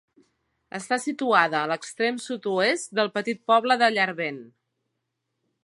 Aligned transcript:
Està 0.77 0.97
situada 1.03 1.59
a 1.59 1.67
l'extrem 1.71 2.17
sud-oest 2.23 2.97
del 3.01 3.13
petit 3.19 3.43
poble 3.53 3.77
de 3.83 3.91
Llarvén. 3.97 4.41